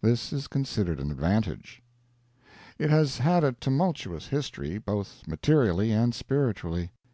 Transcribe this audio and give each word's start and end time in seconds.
This 0.00 0.32
is 0.32 0.48
considered 0.48 1.00
an 1.00 1.10
advantage. 1.10 1.82
It 2.78 2.88
has 2.88 3.18
had 3.18 3.44
a 3.44 3.52
tumultuous 3.52 4.28
history, 4.28 4.78
both 4.78 5.28
materially 5.28 5.92
and 5.92 6.14
spiritually. 6.14 6.92